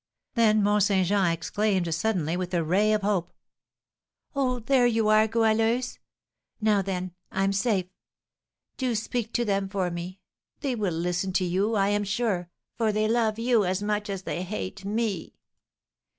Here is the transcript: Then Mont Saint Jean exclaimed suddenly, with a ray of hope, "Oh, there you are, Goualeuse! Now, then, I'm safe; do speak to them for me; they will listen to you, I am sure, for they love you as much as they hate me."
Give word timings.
Then 0.33 0.63
Mont 0.63 0.81
Saint 0.81 1.07
Jean 1.07 1.29
exclaimed 1.31 1.93
suddenly, 1.93 2.35
with 2.35 2.55
a 2.55 2.63
ray 2.63 2.91
of 2.91 3.03
hope, 3.03 3.31
"Oh, 4.35 4.57
there 4.59 4.87
you 4.87 5.09
are, 5.09 5.27
Goualeuse! 5.27 5.99
Now, 6.59 6.81
then, 6.81 7.13
I'm 7.31 7.53
safe; 7.53 7.85
do 8.77 8.95
speak 8.95 9.31
to 9.33 9.45
them 9.45 9.69
for 9.69 9.91
me; 9.91 10.19
they 10.61 10.73
will 10.73 10.95
listen 10.95 11.33
to 11.33 11.45
you, 11.45 11.75
I 11.75 11.89
am 11.89 12.03
sure, 12.03 12.49
for 12.79 12.91
they 12.91 13.07
love 13.07 13.37
you 13.37 13.63
as 13.63 13.83
much 13.83 14.09
as 14.09 14.23
they 14.23 14.41
hate 14.41 14.83
me." 14.85 15.35